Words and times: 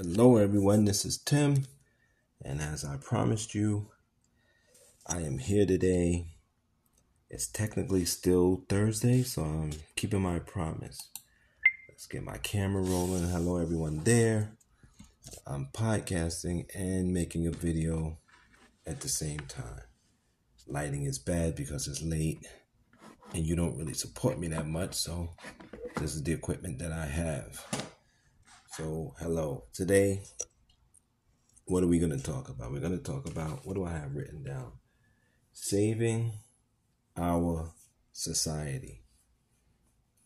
Hello, 0.00 0.36
everyone. 0.36 0.84
This 0.84 1.04
is 1.04 1.18
Tim, 1.18 1.66
and 2.44 2.60
as 2.60 2.84
I 2.84 2.98
promised 2.98 3.52
you, 3.52 3.88
I 5.04 5.22
am 5.22 5.38
here 5.38 5.66
today. 5.66 6.26
It's 7.28 7.48
technically 7.48 8.04
still 8.04 8.62
Thursday, 8.68 9.24
so 9.24 9.42
I'm 9.42 9.72
keeping 9.96 10.22
my 10.22 10.38
promise. 10.38 11.10
Let's 11.88 12.06
get 12.06 12.22
my 12.22 12.38
camera 12.38 12.80
rolling. 12.80 13.28
Hello, 13.28 13.56
everyone 13.56 14.04
there. 14.04 14.52
I'm 15.44 15.66
podcasting 15.72 16.66
and 16.76 17.12
making 17.12 17.48
a 17.48 17.50
video 17.50 18.18
at 18.86 19.00
the 19.00 19.08
same 19.08 19.40
time. 19.48 19.80
Lighting 20.68 21.06
is 21.06 21.18
bad 21.18 21.56
because 21.56 21.88
it's 21.88 22.02
late, 22.02 22.46
and 23.34 23.44
you 23.44 23.56
don't 23.56 23.76
really 23.76 23.94
support 23.94 24.38
me 24.38 24.46
that 24.46 24.68
much, 24.68 24.94
so 24.94 25.30
this 25.96 26.14
is 26.14 26.22
the 26.22 26.30
equipment 26.30 26.78
that 26.78 26.92
I 26.92 27.06
have. 27.06 27.87
So, 28.78 29.12
hello. 29.18 29.64
Today, 29.72 30.22
what 31.64 31.82
are 31.82 31.88
we 31.88 31.98
going 31.98 32.16
to 32.16 32.22
talk 32.22 32.48
about? 32.48 32.70
We're 32.70 32.78
going 32.78 32.96
to 32.96 33.02
talk 33.02 33.28
about 33.28 33.66
what 33.66 33.74
do 33.74 33.84
I 33.84 33.90
have 33.90 34.14
written 34.14 34.44
down? 34.44 34.70
Saving 35.52 36.30
our 37.16 37.72
society. 38.12 39.02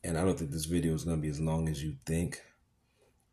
And 0.04 0.18
I 0.18 0.24
don't 0.26 0.38
think 0.38 0.50
this 0.50 0.66
video 0.66 0.92
is 0.92 1.04
going 1.04 1.16
to 1.16 1.22
be 1.22 1.30
as 1.30 1.40
long 1.40 1.66
as 1.66 1.82
you 1.82 1.96
think 2.04 2.42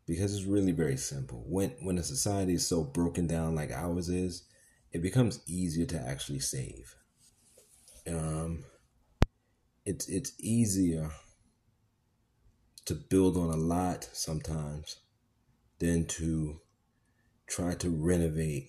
because 0.06 0.34
it's 0.34 0.46
really 0.46 0.72
very 0.72 0.96
simple. 0.96 1.44
When 1.46 1.68
when 1.82 1.98
a 1.98 2.02
society 2.02 2.54
is 2.54 2.66
so 2.66 2.82
broken 2.82 3.26
down 3.26 3.54
like 3.54 3.72
ours 3.72 4.08
is, 4.08 4.44
it 4.90 5.02
becomes 5.02 5.42
easier 5.46 5.84
to 5.84 6.00
actually 6.00 6.40
save. 6.40 6.94
Um 8.08 8.64
it's 9.84 10.08
it's 10.08 10.32
easier 10.40 11.10
to 12.86 12.94
build 12.94 13.36
on 13.36 13.50
a 13.50 13.56
lot 13.58 14.08
sometimes 14.14 14.96
than 15.80 16.04
to 16.04 16.60
try 17.48 17.74
to 17.74 17.90
renovate 17.90 18.68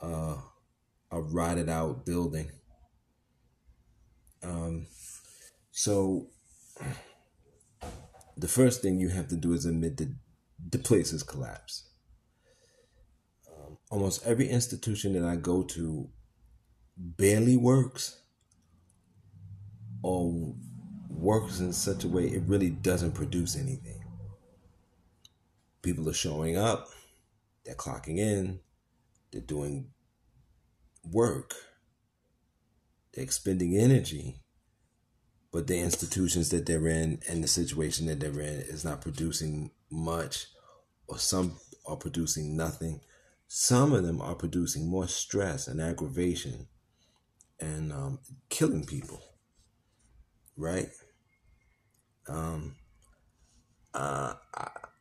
uh, 0.00 0.36
a 1.10 1.20
rotted 1.20 1.68
out 1.68 2.06
building. 2.06 2.50
Um, 4.42 4.86
so 5.72 6.28
the 8.36 8.48
first 8.48 8.82
thing 8.82 9.00
you 9.00 9.08
have 9.08 9.28
to 9.28 9.36
do 9.36 9.52
is 9.52 9.66
admit 9.66 9.96
that 9.96 10.14
the 10.70 10.78
place 10.78 11.10
has 11.10 11.22
collapsed. 11.22 11.88
Um, 13.48 13.78
almost 13.90 14.24
every 14.24 14.48
institution 14.48 15.14
that 15.14 15.24
I 15.24 15.36
go 15.36 15.62
to 15.62 16.08
barely 16.96 17.56
works 17.56 18.20
or 20.02 20.54
works 21.08 21.60
in 21.60 21.72
such 21.72 22.04
a 22.04 22.08
way 22.08 22.26
it 22.26 22.42
really 22.46 22.70
doesn't 22.70 23.12
produce 23.12 23.56
anything 23.56 23.99
people 25.82 26.08
are 26.08 26.14
showing 26.14 26.56
up, 26.56 26.88
they're 27.64 27.74
clocking 27.74 28.18
in, 28.18 28.60
they're 29.32 29.40
doing 29.40 29.90
work, 31.04 31.54
they're 33.12 33.24
expending 33.24 33.76
energy, 33.76 34.40
but 35.52 35.66
the 35.66 35.78
institutions 35.78 36.50
that 36.50 36.66
they're 36.66 36.86
in 36.86 37.20
and 37.28 37.42
the 37.42 37.48
situation 37.48 38.06
that 38.06 38.20
they're 38.20 38.40
in 38.40 38.60
is 38.60 38.84
not 38.84 39.00
producing 39.00 39.70
much, 39.90 40.46
or 41.08 41.18
some 41.18 41.58
are 41.86 41.96
producing 41.96 42.56
nothing. 42.56 43.00
Some 43.48 43.92
of 43.92 44.04
them 44.04 44.20
are 44.20 44.36
producing 44.36 44.88
more 44.88 45.08
stress 45.08 45.66
and 45.66 45.80
aggravation 45.80 46.68
and 47.58 47.92
um, 47.92 48.20
killing 48.48 48.84
people, 48.84 49.20
right? 50.56 50.88
Um, 52.28 52.76
uh, 53.94 54.34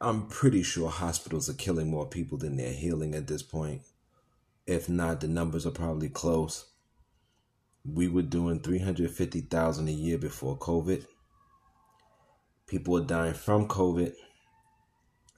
I'm 0.01 0.27
pretty 0.27 0.63
sure 0.63 0.89
hospitals 0.89 1.49
are 1.49 1.53
killing 1.53 1.89
more 1.89 2.07
people 2.07 2.37
than 2.37 2.57
they're 2.57 2.73
healing 2.73 3.13
at 3.15 3.27
this 3.27 3.43
point. 3.43 3.81
If 4.65 4.87
not, 4.87 5.21
the 5.21 5.27
numbers 5.27 5.65
are 5.65 5.71
probably 5.71 6.09
close. 6.09 6.65
We 7.85 8.07
were 8.07 8.21
doing 8.21 8.59
350,000 8.59 9.87
a 9.87 9.91
year 9.91 10.17
before 10.17 10.57
COVID. 10.57 11.05
People 12.67 12.97
are 12.97 13.05
dying 13.05 13.33
from 13.33 13.67
COVID 13.67 14.13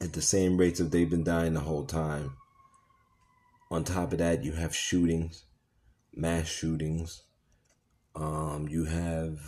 at 0.01 0.13
the 0.13 0.21
same 0.21 0.57
rates 0.57 0.79
that 0.79 0.91
they've 0.91 1.09
been 1.09 1.23
dying 1.23 1.53
the 1.53 1.61
whole 1.61 1.85
time. 1.85 2.33
On 3.69 3.83
top 3.83 4.11
of 4.11 4.19
that, 4.19 4.43
you 4.43 4.51
have 4.53 4.75
shootings, 4.75 5.43
mass 6.13 6.47
shootings. 6.47 7.23
Um, 8.15 8.67
you 8.69 8.85
have 8.85 9.39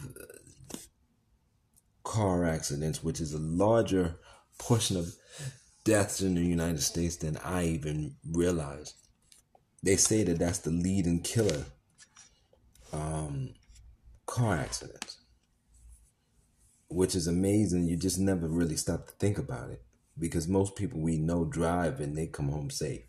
car 2.14 2.46
accidents, 2.46 3.04
which 3.04 3.20
is 3.20 3.34
a 3.34 3.40
larger 3.40 4.14
portion 4.60 4.98
of 4.98 5.16
deaths 5.84 6.22
in 6.22 6.36
the 6.36 6.42
United 6.42 6.84
States 6.84 7.16
than 7.16 7.38
I 7.38 7.66
even 7.66 8.18
realized. 8.32 8.94
They 9.82 9.96
say 9.96 10.22
that 10.24 10.38
that's 10.38 10.60
the 10.60 10.70
leading 10.70 11.22
killer 11.22 11.66
um, 12.94 13.56
car 14.28 14.58
accidents, 14.58 15.18
which 16.88 17.16
is 17.16 17.26
amazing. 17.26 17.88
You 17.88 17.98
just 17.98 18.20
never 18.20 18.48
really 18.48 18.78
stop 18.78 19.08
to 19.08 19.14
think 19.14 19.40
about 19.40 19.72
it 19.72 19.82
because 20.20 20.48
most 20.48 20.76
people 20.76 21.02
we 21.02 21.18
know 21.18 21.46
drive 21.46 22.00
and 22.00 22.16
they 22.16 22.28
come 22.28 22.50
home 22.50 22.70
safe. 22.70 23.08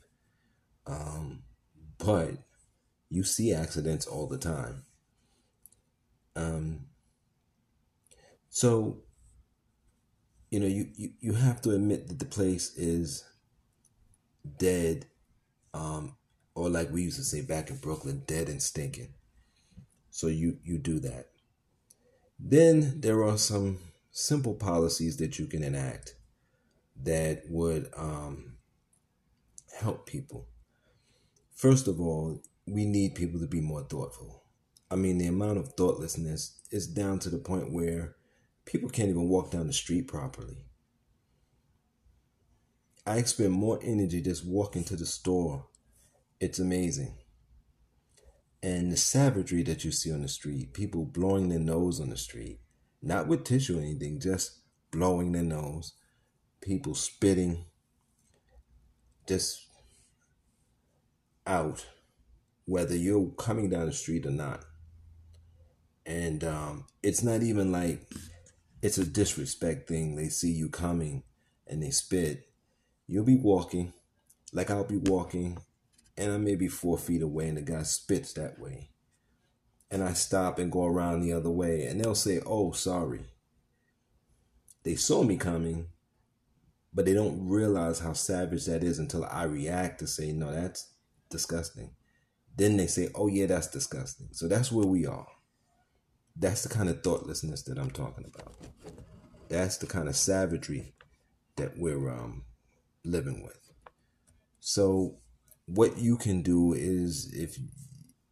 Um, 0.87 1.43
but 1.99 2.31
you 3.11 3.23
see 3.23 3.53
accidents 3.53 4.07
all 4.07 4.27
the 4.27 4.39
time. 4.39 4.85
Um, 6.35 6.87
so 8.55 8.99
you 10.55 10.61
know, 10.61 10.69
you, 10.69 10.87
you, 10.95 11.11
you 11.19 11.33
have 11.33 11.61
to 11.63 11.71
admit 11.71 12.07
that 12.07 12.21
the 12.21 12.25
place 12.25 12.77
is 12.77 13.25
dead, 14.57 15.07
um, 15.73 16.15
or 16.55 16.69
like 16.69 16.93
we 16.93 17.03
used 17.03 17.17
to 17.17 17.25
say 17.25 17.41
back 17.41 17.71
in 17.71 17.79
Brooklyn, 17.79 18.23
dead 18.25 18.49
and 18.49 18.63
stinking. 18.63 19.15
So 20.13 20.29
you, 20.29 20.59
you 20.63 20.79
do 20.79 21.01
that. 21.01 21.31
Then 22.39 23.01
there 23.01 23.25
are 23.25 23.37
some 23.37 23.81
simple 24.13 24.55
policies 24.55 25.17
that 25.17 25.41
you 25.41 25.47
can 25.47 25.65
enact 25.65 26.15
that 27.03 27.43
would 27.51 27.91
um, 27.97 28.59
help 29.81 30.07
people. 30.07 30.47
First 31.57 31.89
of 31.89 32.01
all, 32.01 32.41
we 32.65 32.85
need 32.85 33.17
people 33.17 33.41
to 33.41 33.49
be 33.49 33.61
more 33.61 33.83
thoughtful. 33.83 34.45
I 34.89 34.95
mean, 34.95 35.19
the 35.19 35.27
amount 35.27 35.59
of 35.59 35.73
thoughtlessness 35.73 36.61
is 36.71 36.87
down 36.87 37.19
to 37.19 37.29
the 37.29 37.39
point 37.39 37.73
where 37.73 38.15
people 38.65 38.89
can't 38.89 39.09
even 39.09 39.29
walk 39.29 39.51
down 39.51 39.67
the 39.67 39.73
street 39.73 40.09
properly. 40.09 40.65
I 43.07 43.19
expend 43.19 43.53
more 43.53 43.79
energy 43.83 44.23
just 44.23 44.47
walking 44.47 44.85
to 44.85 44.97
the 44.97 45.07
store. 45.07 45.67
It's 46.41 46.59
amazing. 46.59 47.19
And 48.63 48.91
the 48.91 48.97
savagery 48.97 49.63
that 49.65 49.85
you 49.85 49.93
see 49.93 50.11
on 50.11 50.23
the 50.23 50.29
street, 50.29 50.73
people 50.73 51.05
blowing 51.05 51.51
their 51.51 51.59
nose 51.59 52.01
on 52.01 52.09
the 52.09 52.17
street, 52.17 52.61
not 53.03 53.29
with 53.29 53.45
tissue 53.45 53.79
or 53.79 53.83
anything, 53.83 54.21
just 54.21 54.61
blowing 54.91 55.33
their 55.33 55.43
nose, 55.43 55.93
people 56.63 56.95
spitting, 56.95 57.67
just 59.29 59.67
out, 61.47 61.85
whether 62.65 62.97
you're 62.97 63.27
coming 63.37 63.69
down 63.69 63.85
the 63.85 63.93
street 63.93 64.25
or 64.25 64.31
not. 64.31 64.65
And 66.07 66.43
um, 66.43 66.87
it's 67.03 67.23
not 67.23 67.43
even 67.43 67.71
like 67.71 68.01
it's 68.85 68.99
a 68.99 69.07
disrespect 69.07 69.89
thing. 69.89 70.15
They 70.15 70.29
see 70.29 70.53
you 70.53 70.69
coming 70.69 71.23
and 71.67 71.83
they 71.83 71.89
spit. 71.89 72.51
You'll 73.07 73.25
be 73.25 73.39
walking, 73.39 73.95
like 74.53 74.71
I'll 74.71 74.85
be 74.85 74.99
walking, 74.99 75.57
and 76.19 76.31
I 76.31 76.37
may 76.37 76.55
be 76.55 76.69
four 76.69 76.99
feet 76.99 77.23
away, 77.23 77.49
and 77.49 77.57
the 77.57 77.63
guy 77.63 77.83
spits 77.83 78.35
that 78.35 78.59
way. 78.59 78.91
And 79.91 80.05
I 80.05 80.13
stop 80.13 80.59
and 80.59 80.71
go 80.71 80.85
around 80.85 81.21
the 81.23 81.33
other 81.33 81.49
way, 81.49 81.87
and 81.87 81.99
they'll 81.99 82.15
say, 82.15 82.43
Oh, 82.45 82.73
sorry. 82.73 83.25
They 84.83 84.97
saw 84.97 85.23
me 85.23 85.39
coming, 85.39 85.87
but 86.93 87.07
they 87.07 87.15
don't 87.15 87.49
realize 87.49 88.01
how 88.01 88.13
savage 88.13 88.67
that 88.67 88.85
is 88.85 88.99
until 88.99 89.25
I 89.25 89.45
react 89.45 90.01
to 90.01 90.07
say, 90.07 90.31
No, 90.31 90.53
that's 90.53 90.93
disgusting. 91.31 91.93
Then 92.55 92.77
they 92.77 92.87
say, 92.87 93.09
Oh, 93.15 93.29
yeah, 93.29 93.47
that's 93.47 93.69
disgusting. 93.69 94.29
So 94.33 94.47
that's 94.47 94.71
where 94.71 94.87
we 94.87 95.07
are. 95.07 95.27
That's 96.37 96.63
the 96.63 96.69
kind 96.69 96.89
of 96.89 97.03
thoughtlessness 97.03 97.63
that 97.65 97.79
I'm 97.79 97.91
talking 97.91 98.25
about. 98.27 98.55
That's 99.49 99.77
the 99.77 99.87
kind 99.87 100.09
of 100.09 100.17
savagery 100.17 100.95
that 101.57 101.79
we're 101.79 102.11
um, 102.11 102.45
living 103.05 103.43
with. 103.43 103.59
So, 104.61 105.19
what 105.67 105.99
you 105.99 106.17
can 106.17 106.43
do 106.43 106.73
is 106.73 107.33
if 107.33 107.57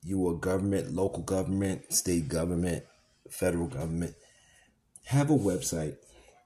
you 0.02 0.26
are 0.28 0.34
government, 0.34 0.92
local 0.92 1.22
government, 1.22 1.92
state 1.92 2.28
government, 2.28 2.84
federal 3.30 3.68
government, 3.68 4.14
have 5.04 5.30
a 5.30 5.36
website. 5.36 5.96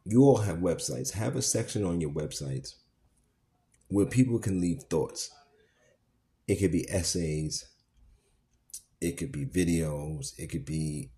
You 0.05 0.23
all 0.23 0.39
have 0.39 0.59
websites. 0.59 1.13
Have 1.13 1.37
a 1.37 1.43
section 1.43 1.85
on 1.85 2.01
your 2.01 2.11
websites 2.11 2.75
where 3.89 4.07
people 4.07 4.39
can 4.39 4.61
leave 4.61 4.83
thoughts. 4.85 5.31
It 6.47 6.57
could 6.57 6.73
be 6.73 6.89
essays, 6.89 7.65
it 9.01 9.17
could 9.17 9.33
be 9.33 9.45
videos, 9.45 10.33
it 10.39 10.49
could 10.49 10.65
be 10.65 11.11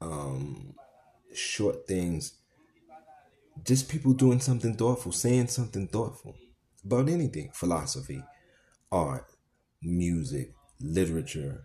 um, 0.00 0.74
short 1.34 1.86
things. 1.86 2.34
Just 3.64 3.88
people 3.88 4.12
doing 4.12 4.40
something 4.40 4.74
thoughtful, 4.74 5.12
saying 5.12 5.48
something 5.48 5.88
thoughtful. 5.88 6.36
about 6.84 7.08
anything 7.08 7.50
philosophy, 7.52 8.22
art, 8.90 9.26
music, 9.82 10.52
literature, 10.80 11.64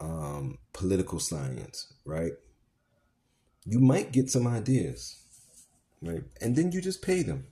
um, 0.00 0.58
political 0.72 1.18
science, 1.18 1.94
right? 2.04 2.32
You 3.64 3.80
might 3.80 4.12
get 4.12 4.30
some 4.30 4.46
ideas, 4.46 5.16
right? 6.02 6.22
And 6.40 6.54
then 6.54 6.72
you 6.72 6.80
just 6.80 7.02
pay 7.02 7.22
them. 7.22 7.46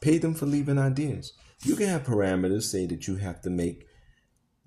Pay 0.00 0.18
them 0.18 0.34
for 0.34 0.46
leaving 0.46 0.78
ideas. 0.78 1.32
You 1.64 1.76
can 1.76 1.88
have 1.88 2.04
parameters, 2.04 2.64
say 2.64 2.86
that 2.86 3.08
you 3.08 3.16
have 3.16 3.40
to 3.42 3.50
make 3.50 3.86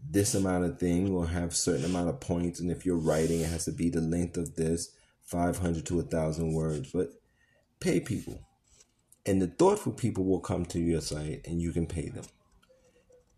this 0.09 0.35
amount 0.35 0.65
of 0.65 0.79
thing 0.79 1.13
will 1.13 1.25
have 1.25 1.55
certain 1.55 1.85
amount 1.85 2.09
of 2.09 2.19
points 2.19 2.59
and 2.59 2.71
if 2.71 2.85
you're 2.85 2.97
writing 2.97 3.41
it 3.41 3.49
has 3.49 3.65
to 3.65 3.71
be 3.71 3.89
the 3.89 4.01
length 4.01 4.37
of 4.37 4.55
this 4.55 4.91
500 5.27 5.85
to 5.87 5.99
a 5.99 6.03
thousand 6.03 6.53
words. 6.53 6.91
But 6.91 7.09
pay 7.79 7.99
people. 7.99 8.39
And 9.25 9.41
the 9.41 9.47
thoughtful 9.47 9.91
people 9.91 10.23
will 10.23 10.39
come 10.39 10.65
to 10.67 10.79
your 10.79 11.01
site 11.01 11.45
and 11.45 11.61
you 11.61 11.73
can 11.73 11.85
pay 11.85 12.09
them. 12.09 12.23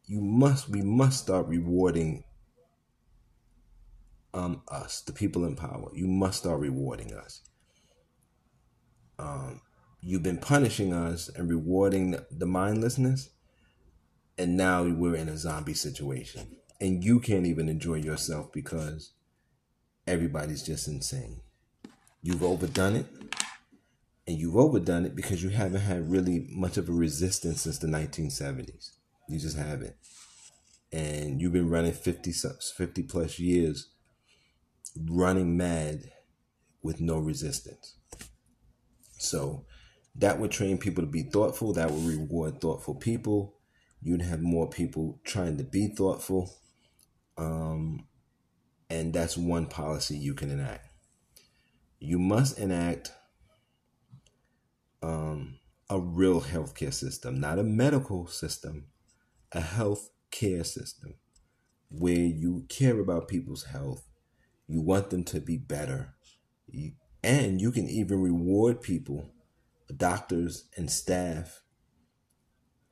You 0.06 0.22
must 0.22 0.70
we 0.70 0.82
must 0.82 1.20
start 1.20 1.48
rewarding 1.48 2.24
um 4.34 4.62
us 4.68 5.02
the 5.02 5.14
people 5.14 5.46
in 5.46 5.56
power. 5.56 5.90
You 5.94 6.08
must 6.08 6.40
start 6.40 6.60
rewarding 6.60 7.14
us. 7.14 7.42
Um 9.18 9.62
you've 10.02 10.24
been 10.24 10.38
punishing 10.38 10.94
us 10.94 11.30
and 11.30 11.50
rewarding 11.50 12.18
the 12.32 12.46
mindlessness 12.46 13.30
and 14.40 14.56
now 14.56 14.84
we're 14.84 15.16
in 15.16 15.28
a 15.28 15.38
zombie 15.38 15.74
situation. 15.74 16.56
And 16.80 17.04
you 17.04 17.20
can't 17.20 17.46
even 17.46 17.68
enjoy 17.68 17.96
yourself 17.96 18.54
because 18.54 19.12
everybody's 20.08 20.64
just 20.64 20.88
insane. 20.88 21.42
You've 22.22 22.42
overdone 22.42 22.96
it 22.96 23.06
and 24.26 24.38
you've 24.38 24.56
overdone 24.56 25.06
it 25.06 25.14
because 25.14 25.44
you 25.44 25.50
haven't 25.50 25.82
had 25.82 26.10
really 26.10 26.48
much 26.52 26.78
of 26.78 26.88
a 26.88 26.94
resistance 26.94 27.62
since 27.64 27.80
the 27.80 27.88
1970s 27.88 28.92
you 29.28 29.40
just 29.40 29.58
haven't. 29.58 29.96
And 30.92 31.40
you've 31.40 31.54
been 31.54 31.70
running 31.70 31.92
50 31.92 32.32
50 32.32 33.04
plus 33.04 33.40
years 33.40 33.90
running 35.08 35.56
mad 35.56 36.12
with 36.82 37.02
no 37.02 37.20
resistance. 37.20 37.96
So 39.18 39.66
that 40.16 40.40
would 40.40 40.52
train 40.52 40.78
people 40.78 41.04
to 41.04 41.10
be 41.10 41.24
thoughtful. 41.24 41.74
That 41.74 41.92
would 41.92 42.06
reward 42.06 42.62
thoughtful 42.62 42.96
people 42.96 43.59
you'd 44.02 44.22
have 44.22 44.42
more 44.42 44.70
people 44.70 45.20
trying 45.24 45.58
to 45.58 45.64
be 45.64 45.88
thoughtful. 45.88 46.54
Um, 47.38 48.08
and 48.90 49.14
that's 49.14 49.38
one 49.38 49.68
policy 49.68 50.18
you 50.18 50.34
can 50.34 50.50
enact. 50.50 50.88
You 52.00 52.18
must 52.18 52.58
enact 52.58 53.12
um, 55.02 55.60
a 55.90 56.00
real 56.00 56.42
healthcare 56.42 56.94
system, 56.94 57.40
not 57.40 57.60
a 57.60 57.64
medical 57.64 58.28
system, 58.28 58.86
a 59.52 59.62
health 59.62 60.10
care 60.32 60.64
system 60.64 61.16
where 61.90 62.14
you 62.14 62.66
care 62.70 63.00
about 63.00 63.28
people's 63.28 63.66
health. 63.66 64.06
You 64.68 64.82
want 64.82 65.10
them 65.10 65.24
to 65.26 65.40
be 65.40 65.58
better. 65.58 66.16
You, 66.68 66.92
and 67.24 67.60
you 67.60 67.72
can 67.72 67.90
even 67.90 68.22
reward 68.22 68.82
people, 68.82 69.32
doctors 69.96 70.66
and 70.78 70.90
staff, 70.90 71.62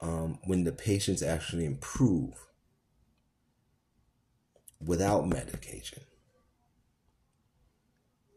um, 0.02 0.40
when 0.46 0.64
the 0.64 0.72
patients 0.72 1.22
actually 1.24 1.66
improve 1.66 2.34
without 4.86 5.28
medication. 5.28 6.04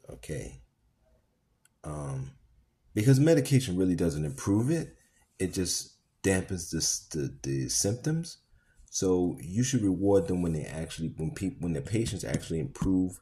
Okay. 0.09 0.62
Um, 1.85 2.33
because 2.95 3.21
medication 3.21 3.77
really 3.77 3.95
doesn't 3.95 4.25
improve 4.25 4.71
it, 4.71 4.97
it 5.39 5.55
just 5.55 5.97
dampens 6.23 6.71
the, 7.11 7.39
the, 7.43 7.69
symptoms. 7.69 8.39
So 8.91 9.39
you 9.41 9.63
should 9.63 9.83
reward 9.83 10.27
them 10.27 10.43
when 10.43 10.53
they 10.53 10.65
actually 10.65 11.15
when 11.17 11.31
people 11.31 11.59
when 11.61 11.73
the 11.73 11.81
patients 11.81 12.25
actually 12.25 12.59
improve. 12.59 13.19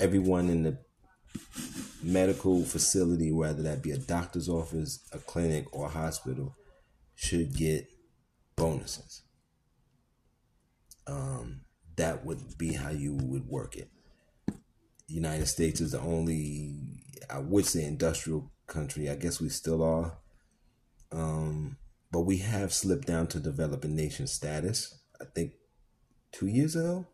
Everyone 0.00 0.48
in 0.48 0.62
the 0.62 0.78
medical 2.02 2.64
facility, 2.64 3.32
whether 3.32 3.62
that 3.62 3.82
be 3.82 3.90
a 3.90 3.98
doctor's 3.98 4.48
office, 4.48 5.00
a 5.12 5.18
clinic, 5.18 5.66
or 5.72 5.86
a 5.86 5.90
hospital, 5.90 6.54
should 7.18 7.52
get 7.52 7.90
bonuses. 8.54 9.22
Um, 11.08 11.62
that 11.96 12.24
would 12.24 12.56
be 12.56 12.74
how 12.74 12.90
you 12.90 13.12
would 13.12 13.48
work 13.48 13.76
it. 13.76 13.90
The 14.46 15.14
United 15.14 15.46
States 15.46 15.80
is 15.80 15.92
the 15.92 16.00
only, 16.00 17.02
I 17.28 17.40
would 17.40 17.66
say, 17.66 17.84
industrial 17.84 18.52
country. 18.68 19.10
I 19.10 19.16
guess 19.16 19.40
we 19.40 19.48
still 19.48 19.82
are. 19.82 20.16
Um, 21.10 21.76
but 22.12 22.20
we 22.20 22.36
have 22.36 22.72
slipped 22.72 23.08
down 23.08 23.26
to 23.28 23.40
developing 23.40 23.96
nation 23.96 24.28
status. 24.28 24.96
I 25.20 25.24
think 25.24 25.54
two 26.30 26.46
years 26.46 26.76
ago. 26.76 27.08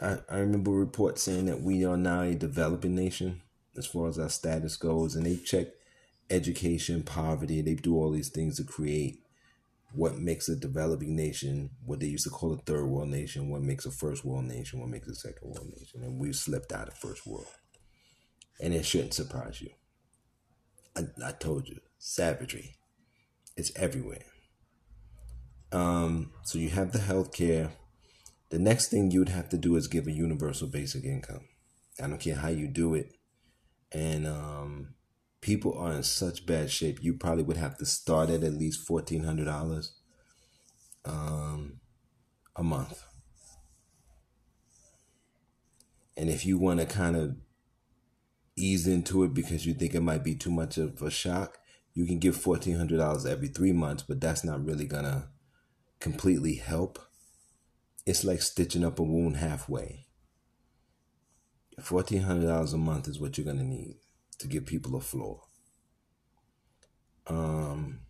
I, 0.00 0.18
I 0.28 0.38
remember 0.38 0.72
a 0.72 0.74
report 0.74 1.20
saying 1.20 1.46
that 1.46 1.62
we 1.62 1.84
are 1.84 1.96
now 1.96 2.22
a 2.22 2.34
developing 2.34 2.96
nation 2.96 3.42
as 3.76 3.86
far 3.86 4.08
as 4.08 4.18
our 4.18 4.28
status 4.28 4.76
goes, 4.76 5.14
and 5.14 5.24
they 5.24 5.36
check 5.36 5.68
education, 6.32 7.02
poverty. 7.02 7.60
They 7.60 7.74
do 7.74 7.94
all 7.96 8.10
these 8.10 8.30
things 8.30 8.56
to 8.56 8.64
create 8.64 9.18
what 9.94 10.16
makes 10.16 10.48
a 10.48 10.56
developing 10.56 11.14
nation, 11.14 11.70
what 11.84 12.00
they 12.00 12.06
used 12.06 12.24
to 12.24 12.30
call 12.30 12.54
a 12.54 12.56
third 12.56 12.86
world 12.86 13.08
nation, 13.08 13.50
what 13.50 13.60
makes 13.60 13.84
a 13.84 13.90
first 13.90 14.24
world 14.24 14.46
nation, 14.46 14.80
what 14.80 14.88
makes 14.88 15.06
a 15.06 15.14
second 15.14 15.50
world 15.50 15.70
nation. 15.76 16.02
And 16.02 16.18
we've 16.18 16.34
slipped 16.34 16.72
out 16.72 16.88
of 16.88 16.94
first 16.94 17.26
world. 17.26 17.46
And 18.60 18.72
it 18.72 18.86
shouldn't 18.86 19.14
surprise 19.14 19.60
you. 19.60 19.70
I, 20.96 21.02
I 21.24 21.32
told 21.32 21.68
you, 21.68 21.80
savagery. 21.98 22.76
It's 23.56 23.72
everywhere. 23.76 24.24
Um, 25.72 26.32
so 26.42 26.58
you 26.58 26.70
have 26.70 26.92
the 26.92 27.00
health 27.00 27.32
care. 27.32 27.72
The 28.50 28.58
next 28.58 28.88
thing 28.88 29.10
you 29.10 29.18
would 29.18 29.28
have 29.28 29.48
to 29.50 29.58
do 29.58 29.76
is 29.76 29.88
give 29.88 30.06
a 30.06 30.12
universal 30.12 30.68
basic 30.68 31.04
income. 31.04 31.48
I 32.02 32.06
don't 32.06 32.20
care 32.20 32.36
how 32.36 32.48
you 32.48 32.68
do 32.68 32.94
it. 32.94 33.12
And 33.90 34.26
um, 34.26 34.94
people 35.42 35.76
are 35.76 35.92
in 35.92 36.02
such 36.04 36.46
bad 36.46 36.70
shape. 36.70 37.02
You 37.02 37.12
probably 37.14 37.42
would 37.42 37.58
have 37.58 37.76
to 37.78 37.84
start 37.84 38.30
at 38.30 38.42
at 38.42 38.54
least 38.54 38.86
fourteen 38.86 39.24
hundred 39.24 39.44
dollars 39.44 39.92
um, 41.04 41.80
a 42.56 42.62
month. 42.62 43.04
And 46.16 46.30
if 46.30 46.46
you 46.46 46.58
want 46.58 46.80
to 46.80 46.86
kind 46.86 47.16
of 47.16 47.36
ease 48.56 48.86
into 48.86 49.24
it 49.24 49.34
because 49.34 49.66
you 49.66 49.74
think 49.74 49.94
it 49.94 50.00
might 50.00 50.22
be 50.22 50.34
too 50.34 50.50
much 50.50 50.78
of 50.78 51.02
a 51.02 51.10
shock, 51.10 51.58
you 51.92 52.06
can 52.06 52.18
give 52.18 52.36
fourteen 52.36 52.76
hundred 52.76 52.98
dollars 52.98 53.26
every 53.26 53.48
three 53.48 53.72
months, 53.72 54.04
but 54.04 54.20
that's 54.20 54.44
not 54.44 54.64
really 54.64 54.86
gonna 54.86 55.28
completely 56.00 56.54
help. 56.54 56.98
It's 58.06 58.24
like 58.24 58.42
stitching 58.42 58.84
up 58.84 58.98
a 58.98 59.02
wound 59.02 59.36
halfway. 59.36 60.06
Fourteen 61.80 62.22
hundred 62.22 62.46
dollars 62.46 62.72
a 62.72 62.78
month 62.78 63.08
is 63.08 63.18
what 63.18 63.36
you're 63.36 63.46
gonna 63.46 63.64
need 63.64 63.96
to 64.42 64.48
give 64.48 64.66
people 64.66 64.94
a 64.96 65.00
floor. 65.00 65.42
Um, 67.26 68.00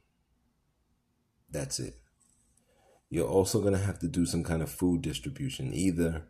that's 1.51 1.79
it. 1.79 1.95
You're 3.11 3.29
also 3.29 3.61
gonna 3.61 3.79
have 3.79 3.99
to 4.01 4.09
do 4.09 4.25
some 4.25 4.43
kind 4.43 4.63
of 4.63 4.71
food 4.71 5.03
distribution, 5.03 5.73
either, 5.75 6.25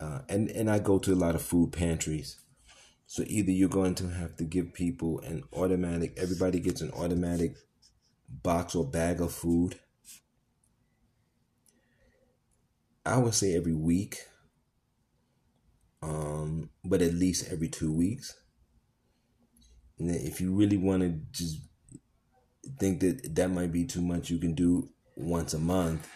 uh, 0.00 0.20
and 0.28 0.50
and 0.50 0.68
I 0.68 0.80
go 0.80 0.98
to 0.98 1.12
a 1.12 1.16
lot 1.16 1.34
of 1.34 1.42
food 1.42 1.72
pantries. 1.72 2.40
So 3.06 3.22
either 3.26 3.52
you're 3.52 3.68
going 3.68 3.94
to 3.96 4.08
have 4.08 4.36
to 4.36 4.44
give 4.44 4.74
people 4.74 5.20
an 5.20 5.44
automatic. 5.52 6.14
Everybody 6.16 6.58
gets 6.58 6.80
an 6.80 6.90
automatic 6.92 7.56
box 8.28 8.74
or 8.74 8.84
bag 8.84 9.20
of 9.20 9.32
food. 9.32 9.78
I 13.06 13.18
would 13.18 13.34
say 13.34 13.54
every 13.54 13.74
week, 13.74 14.18
um, 16.02 16.70
but 16.84 17.02
at 17.02 17.14
least 17.14 17.52
every 17.52 17.68
two 17.68 17.92
weeks. 17.92 18.34
If 19.98 20.40
you 20.40 20.54
really 20.54 20.76
want 20.76 21.02
to 21.02 21.20
just 21.30 21.58
think 22.78 23.00
that 23.00 23.34
that 23.34 23.50
might 23.50 23.72
be 23.72 23.84
too 23.84 24.00
much, 24.00 24.30
you 24.30 24.38
can 24.38 24.54
do 24.54 24.90
once 25.16 25.54
a 25.54 25.58
month, 25.58 26.08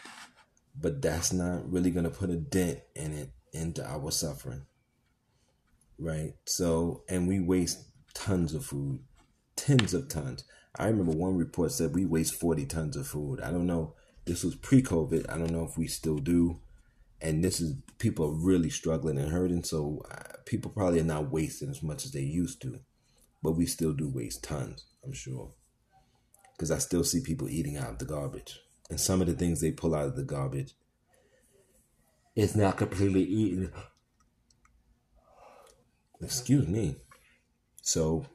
but 0.80 1.00
that's 1.00 1.32
not 1.32 1.70
really 1.70 1.90
going 1.90 2.04
to 2.04 2.11
put 2.11 2.30
a 2.30 2.37
dent 2.37 2.80
in 2.94 3.12
it 3.12 3.30
into 3.52 3.85
our 3.87 4.11
suffering. 4.11 4.66
Right? 5.99 6.35
So, 6.44 7.02
and 7.08 7.26
we 7.26 7.40
waste 7.40 7.85
tons 8.14 8.54
of 8.54 8.64
food, 8.64 9.00
tens 9.56 9.94
of 9.94 10.08
tons. 10.08 10.44
I 10.76 10.87
remember 10.87 11.12
one 11.12 11.37
report 11.37 11.73
said 11.73 11.94
we 11.94 12.04
waste 12.04 12.35
40 12.35 12.66
tons 12.66 12.97
of 12.97 13.06
food. 13.06 13.40
I 13.40 13.50
don't 13.50 13.66
know. 13.66 13.94
This 14.26 14.44
was 14.44 14.54
pre 14.54 14.82
COVID. 14.82 15.28
I 15.28 15.38
don't 15.38 15.50
know 15.50 15.64
if 15.64 15.76
we 15.76 15.87
still 15.87 16.18
do. 16.18 16.61
And 17.20 17.42
this 17.42 17.61
is 17.61 17.75
people 17.99 18.26
are 18.26 18.47
really 18.47 18.70
struggling 18.70 19.18
and 19.18 19.32
hurting. 19.32 19.64
So, 19.64 20.04
uh, 20.11 20.37
people 20.47 20.70
probably 20.70 21.00
are 21.00 21.04
not 21.04 21.32
wasting 21.32 21.70
as 21.70 21.82
much 21.82 22.04
as 22.04 22.12
they 22.12 22.20
used 22.20 22.62
to 22.62 22.78
but 23.42 23.52
we 23.52 23.66
still 23.66 23.92
do 23.92 24.09
waste 24.09 24.45
tons, 24.45 24.87
I'm 25.04 25.12
sure. 25.12 25.52
Because 26.57 26.71
I 26.71 26.78
still 26.78 27.04
see 27.04 27.21
people 27.21 27.49
eating 27.49 27.76
out 27.76 27.90
of 27.90 27.99
the 27.99 28.04
garbage. 28.04 28.61
And 28.90 28.99
some 29.00 29.21
of 29.21 29.26
the 29.26 29.35
things 29.35 29.61
they 29.61 29.71
pull 29.71 29.95
out 29.95 30.07
of 30.07 30.16
the 30.16 30.25
garbage, 30.25 30.75
it's 32.35 32.57
not 32.57 32.76
completely 32.76 33.23
eaten. 33.23 33.73
Excuse 36.21 36.66
me. 36.66 36.97
So 37.83 38.26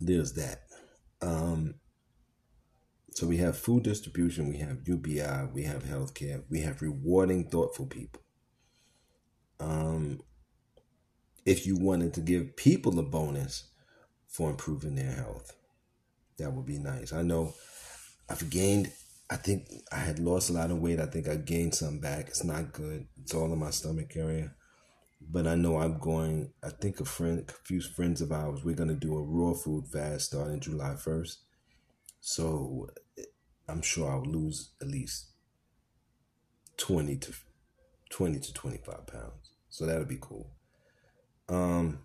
there's 0.00 0.34
that. 0.34 0.62
Um, 1.20 1.74
So 3.14 3.28
we 3.28 3.36
have 3.38 3.56
food 3.56 3.84
distribution, 3.84 4.48
we 4.48 4.58
have 4.58 4.88
UBI, 4.88 5.48
we 5.52 5.62
have 5.62 5.84
healthcare, 5.84 6.42
we 6.50 6.60
have 6.62 6.82
rewarding 6.82 7.48
thoughtful 7.48 7.86
people. 7.86 8.20
Um, 9.60 10.20
if 11.44 11.66
you 11.66 11.76
wanted 11.76 12.14
to 12.14 12.20
give 12.20 12.56
people 12.56 12.98
a 12.98 13.02
bonus 13.02 13.64
for 14.26 14.50
improving 14.50 14.94
their 14.94 15.12
health, 15.12 15.52
that 16.38 16.52
would 16.52 16.66
be 16.66 16.78
nice. 16.78 17.12
I 17.12 17.22
know 17.22 17.54
I've 18.28 18.50
gained, 18.50 18.90
I 19.30 19.36
think 19.36 19.68
I 19.92 19.96
had 19.96 20.18
lost 20.18 20.50
a 20.50 20.54
lot 20.54 20.70
of 20.70 20.80
weight. 20.80 21.00
I 21.00 21.06
think 21.06 21.28
I 21.28 21.36
gained 21.36 21.74
some 21.74 21.98
back. 21.98 22.28
It's 22.28 22.44
not 22.44 22.72
good. 22.72 23.06
It's 23.20 23.34
all 23.34 23.52
in 23.52 23.58
my 23.58 23.70
stomach 23.70 24.16
area. 24.16 24.52
But 25.20 25.46
I 25.46 25.54
know 25.54 25.78
I'm 25.78 25.98
going, 25.98 26.52
I 26.62 26.70
think 26.70 27.00
a 27.00 27.04
friend, 27.04 27.44
a 27.48 27.52
few 27.52 27.80
friends 27.80 28.20
of 28.20 28.32
ours, 28.32 28.64
we're 28.64 28.74
going 28.74 28.88
to 28.88 28.94
do 28.94 29.16
a 29.16 29.22
raw 29.22 29.54
food 29.54 29.86
fast 29.86 30.26
starting 30.26 30.60
July 30.60 30.96
1st. 30.98 31.36
So 32.20 32.90
I'm 33.68 33.82
sure 33.82 34.10
I'll 34.10 34.24
lose 34.24 34.70
at 34.80 34.88
least 34.88 35.30
20 36.76 37.16
to 37.18 37.32
20 38.10 38.38
to 38.38 38.52
25 38.52 39.06
pounds. 39.06 39.50
So 39.68 39.86
that'll 39.86 40.04
be 40.04 40.18
cool. 40.20 40.50
Um 41.48 42.04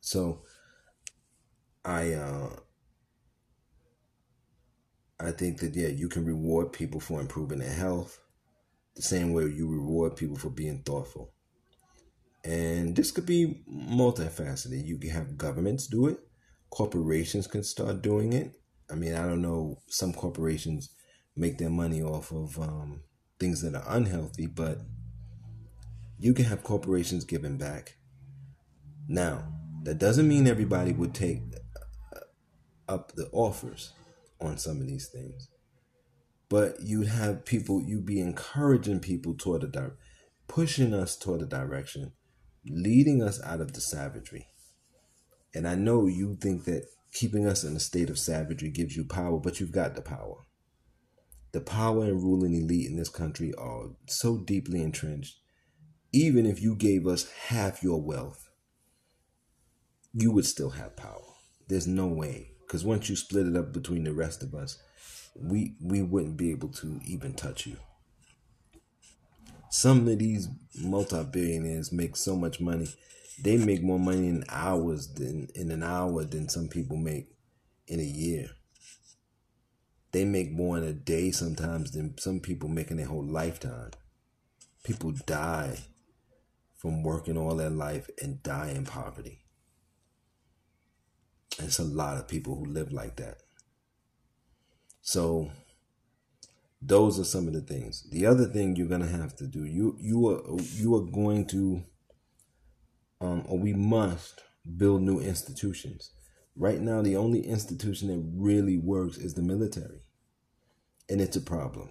so 0.00 0.42
I 1.84 2.12
uh 2.12 2.50
I 5.20 5.32
think 5.32 5.58
that 5.60 5.74
yeah, 5.74 5.88
you 5.88 6.08
can 6.08 6.24
reward 6.24 6.72
people 6.72 7.00
for 7.00 7.20
improving 7.20 7.58
their 7.58 7.72
health 7.72 8.20
the 8.94 9.02
same 9.02 9.32
way 9.32 9.44
you 9.46 9.68
reward 9.68 10.16
people 10.16 10.36
for 10.36 10.50
being 10.50 10.82
thoughtful. 10.82 11.32
And 12.44 12.96
this 12.96 13.10
could 13.10 13.26
be 13.26 13.62
multifaceted. 13.70 14.86
You 14.86 14.98
can 14.98 15.10
have 15.10 15.36
governments 15.36 15.86
do 15.86 16.06
it, 16.06 16.18
corporations 16.70 17.46
can 17.46 17.64
start 17.64 18.02
doing 18.02 18.32
it. 18.32 18.52
I 18.90 18.94
mean, 18.94 19.14
I 19.14 19.26
don't 19.26 19.42
know, 19.42 19.78
some 19.88 20.12
corporations 20.12 20.90
make 21.36 21.58
their 21.58 21.70
money 21.70 22.02
off 22.02 22.32
of 22.32 22.58
um, 22.58 23.02
things 23.38 23.60
that 23.62 23.74
are 23.74 23.96
unhealthy, 23.96 24.46
but 24.46 24.78
you 26.18 26.34
can 26.34 26.44
have 26.46 26.62
corporations 26.62 27.24
giving 27.24 27.56
back. 27.58 27.96
Now, 29.08 29.52
that 29.84 29.98
doesn't 29.98 30.28
mean 30.28 30.46
everybody 30.46 30.92
would 30.92 31.14
take 31.14 31.40
uh, 32.14 32.20
up 32.92 33.12
the 33.12 33.28
offers 33.32 33.92
on 34.40 34.58
some 34.58 34.80
of 34.80 34.86
these 34.86 35.08
things. 35.08 35.48
But 36.48 36.76
you'd 36.82 37.08
have 37.08 37.44
people, 37.44 37.82
you'd 37.82 38.06
be 38.06 38.20
encouraging 38.20 39.00
people 39.00 39.34
toward 39.34 39.62
a 39.62 39.68
direction, 39.68 39.98
pushing 40.46 40.94
us 40.94 41.16
toward 41.16 41.42
a 41.42 41.46
direction, 41.46 42.12
leading 42.66 43.22
us 43.22 43.40
out 43.44 43.60
of 43.60 43.74
the 43.74 43.80
savagery. 43.80 44.46
And 45.54 45.66
I 45.68 45.74
know 45.74 46.06
you 46.06 46.36
think 46.40 46.64
that 46.64 46.86
keeping 47.12 47.46
us 47.46 47.64
in 47.64 47.76
a 47.76 47.80
state 47.80 48.10
of 48.10 48.18
savagery 48.18 48.70
gives 48.70 48.96
you 48.96 49.04
power, 49.04 49.38
but 49.38 49.60
you've 49.60 49.72
got 49.72 49.94
the 49.94 50.02
power. 50.02 50.44
The 51.52 51.60
power 51.60 52.04
and 52.04 52.22
ruling 52.22 52.54
elite 52.54 52.90
in 52.90 52.96
this 52.96 53.08
country 53.08 53.52
are 53.56 53.90
so 54.06 54.38
deeply 54.38 54.82
entrenched. 54.82 55.36
Even 56.12 56.46
if 56.46 56.60
you 56.60 56.74
gave 56.74 57.06
us 57.06 57.30
half 57.48 57.82
your 57.82 58.00
wealth, 58.00 58.48
you 60.12 60.30
would 60.30 60.46
still 60.46 60.70
have 60.70 60.96
power. 60.96 61.22
There's 61.68 61.86
no 61.86 62.06
way. 62.06 62.52
Because 62.60 62.84
once 62.84 63.08
you 63.08 63.16
split 63.16 63.46
it 63.46 63.56
up 63.56 63.72
between 63.72 64.04
the 64.04 64.12
rest 64.12 64.42
of 64.42 64.54
us, 64.54 64.82
we 65.34 65.74
we 65.80 66.02
wouldn't 66.02 66.36
be 66.36 66.50
able 66.50 66.68
to 66.68 67.00
even 67.06 67.34
touch 67.34 67.66
you. 67.66 67.76
Some 69.70 70.08
of 70.08 70.18
these 70.18 70.48
multi-billionaires 70.78 71.92
make 71.92 72.16
so 72.16 72.36
much 72.36 72.60
money 72.60 72.88
they 73.40 73.56
make 73.56 73.82
more 73.82 74.00
money 74.00 74.28
in 74.28 74.44
hours 74.48 75.06
than 75.14 75.48
in 75.54 75.70
an 75.70 75.82
hour 75.82 76.24
than 76.24 76.48
some 76.48 76.68
people 76.68 76.96
make 76.96 77.28
in 77.86 78.00
a 78.00 78.04
year. 78.04 78.50
They 80.10 80.24
make 80.24 80.50
more 80.50 80.76
in 80.78 80.84
a 80.84 80.92
day 80.92 81.30
sometimes 81.30 81.92
than 81.92 82.18
some 82.18 82.40
people 82.40 82.68
make 82.68 82.90
in 82.90 82.96
their 82.96 83.06
whole 83.06 83.24
lifetime. 83.24 83.92
People 84.82 85.12
die 85.26 85.78
from 86.78 87.02
working 87.02 87.36
all 87.36 87.56
their 87.56 87.70
life 87.70 88.08
and 88.22 88.42
die 88.42 88.70
in 88.70 88.84
poverty. 88.84 89.40
It's 91.58 91.78
a 91.78 91.84
lot 91.84 92.16
of 92.16 92.28
people 92.28 92.54
who 92.54 92.66
live 92.66 92.92
like 92.92 93.16
that. 93.16 93.42
So 95.02 95.50
those 96.80 97.18
are 97.18 97.24
some 97.24 97.48
of 97.48 97.52
the 97.52 97.60
things. 97.60 98.08
The 98.10 98.26
other 98.26 98.46
thing 98.46 98.76
you're 98.76 98.86
gonna 98.86 99.08
have 99.08 99.36
to 99.36 99.46
do, 99.46 99.64
you 99.64 99.96
you 99.98 100.28
are 100.28 100.40
you 100.74 100.94
are 100.94 101.04
going 101.04 101.46
to 101.48 101.82
um, 103.20 103.44
or 103.48 103.58
we 103.58 103.72
must 103.72 104.42
build 104.76 105.02
new 105.02 105.18
institutions. 105.18 106.12
Right 106.54 106.80
now, 106.80 107.02
the 107.02 107.16
only 107.16 107.46
institution 107.46 108.08
that 108.08 108.32
really 108.36 108.78
works 108.78 109.16
is 109.16 109.34
the 109.34 109.42
military. 109.42 110.02
And 111.08 111.20
it's 111.20 111.36
a 111.36 111.40
problem. 111.40 111.90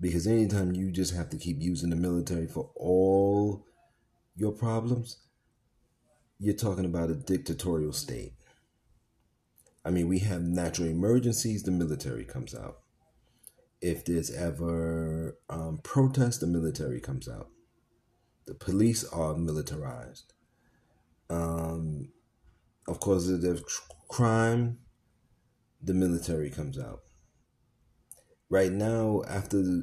Because 0.00 0.26
anytime 0.26 0.74
you 0.74 0.92
just 0.92 1.14
have 1.14 1.28
to 1.30 1.36
keep 1.36 1.56
using 1.60 1.90
the 1.90 1.96
military 1.96 2.46
for 2.46 2.70
all 2.76 3.66
your 4.38 4.52
problems, 4.52 5.18
you're 6.38 6.54
talking 6.54 6.84
about 6.84 7.10
a 7.10 7.14
dictatorial 7.14 7.92
state. 7.92 8.32
I 9.84 9.90
mean, 9.90 10.08
we 10.08 10.20
have 10.20 10.42
natural 10.42 10.88
emergencies, 10.88 11.64
the 11.64 11.72
military 11.72 12.24
comes 12.24 12.54
out. 12.54 12.78
If 13.80 14.04
there's 14.04 14.30
ever 14.30 15.38
um, 15.50 15.80
protest, 15.82 16.40
the 16.40 16.46
military 16.46 17.00
comes 17.00 17.28
out. 17.28 17.48
The 18.46 18.54
police 18.54 19.04
are 19.04 19.36
militarized. 19.36 20.32
Um, 21.28 22.12
of 22.86 23.00
course, 23.00 23.28
if 23.28 23.40
there's 23.40 23.62
crime, 24.08 24.78
the 25.82 25.94
military 25.94 26.50
comes 26.50 26.78
out. 26.78 27.00
Right 28.48 28.72
now, 28.72 29.22
after 29.28 29.82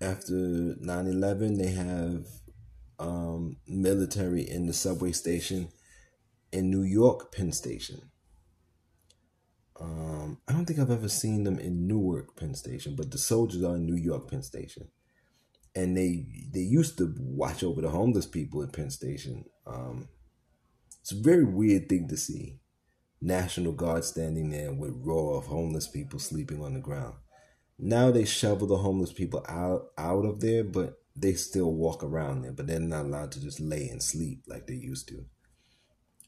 after 0.00 0.32
9-11, 0.32 1.58
they 1.58 1.70
have 1.70 2.26
um, 3.04 3.56
military 3.68 4.48
in 4.48 4.66
the 4.66 4.72
subway 4.72 5.12
station 5.12 5.68
in 6.52 6.70
New 6.70 6.82
York 6.82 7.32
Penn 7.32 7.52
Station. 7.52 8.10
Um, 9.78 10.38
I 10.48 10.52
don't 10.52 10.64
think 10.64 10.78
I've 10.78 10.90
ever 10.90 11.08
seen 11.08 11.44
them 11.44 11.58
in 11.58 11.86
Newark 11.86 12.36
Penn 12.36 12.54
Station, 12.54 12.94
but 12.96 13.10
the 13.10 13.18
soldiers 13.18 13.62
are 13.62 13.76
in 13.76 13.84
New 13.84 13.96
York 13.96 14.30
Penn 14.30 14.42
Station, 14.42 14.88
and 15.74 15.96
they 15.96 16.26
they 16.52 16.60
used 16.60 16.96
to 16.98 17.14
watch 17.18 17.62
over 17.62 17.82
the 17.82 17.90
homeless 17.90 18.26
people 18.26 18.62
at 18.62 18.72
Penn 18.72 18.90
Station. 18.90 19.44
Um, 19.66 20.08
it's 21.02 21.12
a 21.12 21.20
very 21.20 21.44
weird 21.44 21.88
thing 21.88 22.08
to 22.08 22.16
see. 22.16 22.60
National 23.20 23.72
Guard 23.72 24.04
standing 24.04 24.50
there 24.50 24.72
with 24.72 24.92
row 24.96 25.34
of 25.34 25.46
homeless 25.46 25.88
people 25.88 26.18
sleeping 26.18 26.62
on 26.62 26.74
the 26.74 26.80
ground. 26.80 27.14
Now 27.78 28.10
they 28.10 28.24
shovel 28.24 28.68
the 28.68 28.76
homeless 28.76 29.12
people 29.12 29.44
out 29.48 29.88
out 29.98 30.24
of 30.24 30.40
there, 30.40 30.64
but 30.64 31.03
they 31.16 31.34
still 31.34 31.72
walk 31.72 32.02
around 32.02 32.42
there. 32.42 32.52
But 32.52 32.66
they're 32.66 32.80
not 32.80 33.06
allowed 33.06 33.32
to 33.32 33.40
just 33.40 33.60
lay 33.60 33.88
and 33.88 34.02
sleep 34.02 34.42
like 34.46 34.66
they 34.66 34.74
used 34.74 35.08
to. 35.08 35.24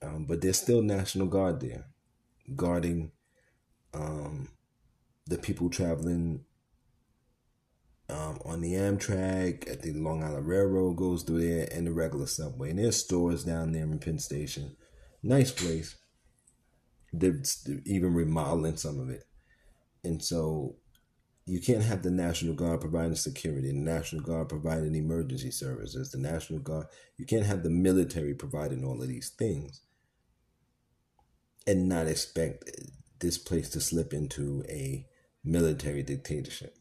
Um, 0.02 0.26
but 0.26 0.40
there's 0.40 0.60
still 0.60 0.82
National 0.82 1.26
Guard 1.26 1.60
there, 1.60 1.86
guarding 2.54 3.12
um, 3.94 4.48
the 5.26 5.38
people 5.38 5.70
traveling 5.70 6.44
um, 8.08 8.38
on 8.44 8.60
the 8.60 8.74
Amtrak, 8.74 9.68
at 9.68 9.82
the 9.82 9.92
Long 9.92 10.22
Island 10.22 10.46
Railroad 10.46 10.96
goes 10.96 11.22
through 11.22 11.40
there, 11.40 11.68
and 11.72 11.86
the 11.86 11.92
regular 11.92 12.26
subway. 12.26 12.70
And 12.70 12.78
there's 12.78 12.96
stores 12.96 13.44
down 13.44 13.72
there 13.72 13.82
in 13.82 13.98
Penn 13.98 14.18
Station. 14.18 14.76
Nice 15.22 15.50
place. 15.50 15.96
They're 17.12 17.42
even 17.84 18.14
remodeling 18.14 18.76
some 18.76 19.00
of 19.00 19.08
it. 19.10 19.24
And 20.04 20.22
so 20.22 20.76
you 21.46 21.60
can't 21.60 21.84
have 21.84 22.02
the 22.02 22.10
National 22.10 22.54
Guard 22.54 22.80
providing 22.80 23.14
security, 23.14 23.68
the 23.68 23.78
National 23.78 24.20
Guard 24.20 24.48
providing 24.48 24.96
emergency 24.96 25.52
services, 25.52 26.10
the 26.10 26.18
National 26.18 26.58
Guard. 26.58 26.86
You 27.16 27.24
can't 27.24 27.46
have 27.46 27.62
the 27.62 27.70
military 27.70 28.34
providing 28.34 28.84
all 28.84 29.00
of 29.00 29.08
these 29.08 29.30
things 29.30 29.80
and 31.64 31.88
not 31.88 32.08
expect 32.08 32.68
this 33.20 33.38
place 33.38 33.70
to 33.70 33.80
slip 33.80 34.12
into 34.12 34.64
a 34.68 35.06
military 35.44 36.02
dictatorship. 36.02 36.76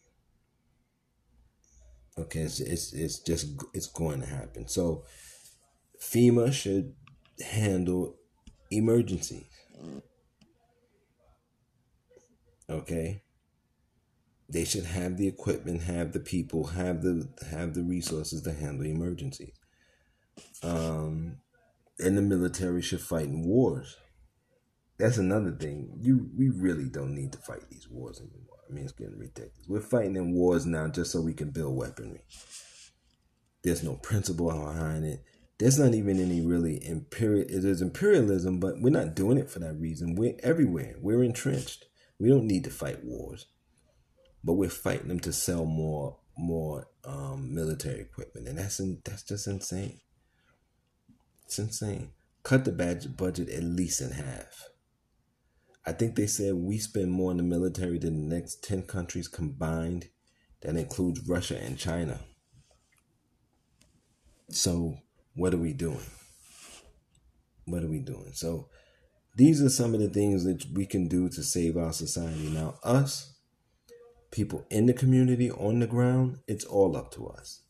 Okay, 2.17 2.41
it's, 2.41 2.59
it's 2.59 2.93
it's 2.93 3.19
just 3.19 3.47
it's 3.73 3.87
going 3.87 4.21
to 4.21 4.27
happen. 4.27 4.67
So 4.67 5.03
FEMA 6.01 6.51
should 6.51 6.95
handle 7.39 8.15
emergencies. 8.71 9.43
Okay. 12.69 13.21
They 14.47 14.63
should 14.63 14.85
have 14.85 15.17
the 15.17 15.27
equipment, 15.27 15.83
have 15.83 16.11
the 16.11 16.19
people, 16.19 16.67
have 16.67 17.01
the 17.01 17.27
have 17.49 17.73
the 17.73 17.83
resources 17.83 18.43
to 18.43 18.53
handle 18.53 18.85
emergencies. 18.85 19.55
Um, 20.61 21.37
and 21.99 22.17
the 22.17 22.21
military 22.21 22.81
should 22.81 23.01
fight 23.01 23.25
in 23.25 23.43
wars. 23.43 23.97
That's 24.97 25.17
another 25.17 25.51
thing. 25.51 25.99
You 26.01 26.29
we 26.37 26.49
really 26.49 26.89
don't 26.89 27.15
need 27.15 27.31
to 27.33 27.37
fight 27.39 27.69
these 27.69 27.89
wars 27.89 28.19
anymore. 28.19 28.59
I 28.69 28.73
mean, 28.73 28.85
it's 28.85 28.93
getting 28.93 29.17
ridiculous. 29.17 29.67
We're 29.67 29.81
fighting 29.81 30.15
in 30.15 30.33
wars 30.33 30.65
now 30.65 30.87
just 30.87 31.11
so 31.11 31.21
we 31.21 31.33
can 31.33 31.51
build 31.51 31.75
weaponry. 31.75 32.21
There's 33.63 33.83
no 33.83 33.95
principle 33.95 34.51
behind 34.51 35.05
it. 35.05 35.23
There's 35.57 35.79
not 35.79 35.93
even 35.93 36.19
any 36.19 36.41
really 36.41 36.85
imperial. 36.85 37.45
There's 37.49 37.81
imperialism, 37.81 38.59
but 38.59 38.81
we're 38.81 38.89
not 38.89 39.15
doing 39.15 39.37
it 39.37 39.49
for 39.49 39.59
that 39.59 39.79
reason. 39.79 40.15
We're 40.15 40.37
everywhere. 40.43 40.95
We're 40.99 41.23
entrenched. 41.23 41.85
We 42.19 42.29
don't 42.29 42.47
need 42.47 42.63
to 42.65 42.69
fight 42.69 43.03
wars, 43.03 43.47
but 44.45 44.53
we're 44.53 44.69
fighting 44.69 45.07
them 45.07 45.19
to 45.21 45.33
sell 45.33 45.65
more 45.65 46.17
more 46.37 46.87
um, 47.03 47.53
military 47.53 47.99
equipment, 47.99 48.47
and 48.47 48.57
that's 48.57 48.79
in, 48.79 49.01
that's 49.03 49.23
just 49.23 49.47
insane. 49.47 49.99
It's 51.45 51.57
insane. 51.57 52.11
Cut 52.43 52.65
the 52.65 52.71
budget 52.71 53.49
at 53.49 53.63
least 53.63 54.01
in 54.01 54.11
half. 54.11 54.69
I 55.85 55.93
think 55.93 56.15
they 56.15 56.27
said 56.27 56.55
we 56.55 56.77
spend 56.77 57.11
more 57.11 57.31
in 57.31 57.37
the 57.37 57.43
military 57.43 57.97
than 57.99 58.27
the 58.27 58.35
next 58.35 58.63
10 58.63 58.83
countries 58.83 59.27
combined. 59.27 60.09
That 60.61 60.75
includes 60.75 61.27
Russia 61.27 61.57
and 61.57 61.77
China. 61.77 62.19
So, 64.49 64.97
what 65.35 65.53
are 65.53 65.59
we 65.59 65.73
doing? 65.73 66.05
What 67.65 67.83
are 67.83 67.89
we 67.89 67.99
doing? 67.99 68.31
So, 68.33 68.69
these 69.35 69.61
are 69.61 69.69
some 69.69 69.93
of 69.93 69.99
the 69.99 70.09
things 70.09 70.43
that 70.43 70.65
we 70.73 70.85
can 70.85 71.07
do 71.07 71.29
to 71.29 71.43
save 71.43 71.77
our 71.77 71.93
society. 71.93 72.49
Now, 72.49 72.79
us, 72.83 73.34
people 74.35 74.65
in 74.69 74.85
the 74.85 74.93
community, 74.93 75.49
on 75.49 75.79
the 75.79 75.87
ground, 75.87 76.39
it's 76.45 76.65
all 76.65 76.97
up 76.97 77.09
to 77.09 77.25
us. 77.25 77.61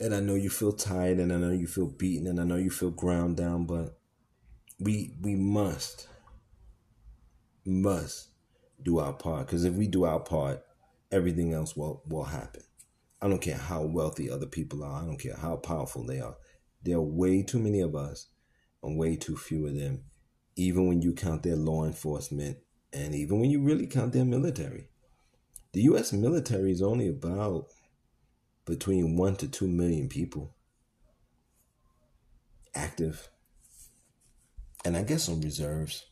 And 0.00 0.14
I 0.14 0.20
know 0.20 0.34
you 0.34 0.48
feel 0.48 0.72
tired 0.72 1.18
and 1.18 1.30
I 1.30 1.36
know 1.36 1.50
you 1.50 1.66
feel 1.66 1.86
beaten 1.86 2.26
and 2.26 2.40
I 2.40 2.44
know 2.44 2.56
you 2.56 2.70
feel 2.70 2.90
ground 2.90 3.36
down, 3.36 3.66
but 3.66 3.98
we 4.80 5.14
we 5.20 5.36
must 5.36 6.08
must 7.64 8.30
do 8.82 8.98
our 8.98 9.12
part 9.12 9.46
because 9.46 9.64
if 9.64 9.74
we 9.74 9.86
do 9.86 10.04
our 10.04 10.18
part, 10.18 10.64
everything 11.12 11.52
else 11.52 11.76
will 11.76 12.02
will 12.08 12.24
happen. 12.24 12.62
I 13.20 13.28
don't 13.28 13.42
care 13.42 13.58
how 13.58 13.82
wealthy 13.82 14.30
other 14.30 14.46
people 14.46 14.82
are. 14.82 15.02
I 15.02 15.04
don't 15.04 15.20
care 15.20 15.36
how 15.36 15.56
powerful 15.56 16.04
they 16.04 16.20
are. 16.20 16.36
There 16.82 16.96
are 16.96 17.02
way 17.02 17.42
too 17.42 17.60
many 17.60 17.80
of 17.80 17.94
us 17.94 18.28
and 18.82 18.98
way 18.98 19.16
too 19.16 19.36
few 19.36 19.66
of 19.66 19.76
them, 19.78 20.04
even 20.56 20.88
when 20.88 21.02
you 21.02 21.12
count 21.12 21.42
their 21.42 21.54
law 21.54 21.84
enforcement 21.84 22.56
and 22.94 23.14
even 23.14 23.40
when 23.40 23.50
you 23.50 23.60
really 23.62 23.86
count 23.86 24.14
their 24.14 24.24
military. 24.24 24.88
The 25.72 25.82
U.S. 25.82 26.12
military 26.12 26.70
is 26.70 26.82
only 26.82 27.08
about 27.08 27.66
between 28.66 29.16
one 29.16 29.36
to 29.36 29.48
two 29.48 29.66
million 29.66 30.08
people 30.08 30.54
active, 32.74 33.28
and 34.84 34.96
I 34.96 35.02
guess 35.02 35.28
on 35.28 35.40
reserves. 35.40 36.06